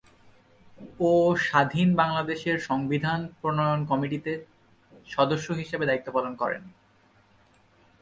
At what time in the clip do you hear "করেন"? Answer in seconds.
6.35-6.63